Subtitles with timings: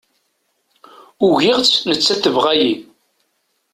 [1.27, 2.73] Ugiɣ-tt, nettat tebɣa-iyi